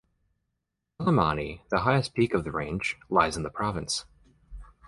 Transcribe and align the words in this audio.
Illimani, 0.99 1.59
the 1.69 1.81
highest 1.81 2.15
peak 2.15 2.33
of 2.33 2.43
the 2.43 2.51
range, 2.51 2.97
lies 3.11 3.37
in 3.37 3.43
the 3.43 3.51
province. 3.51 4.05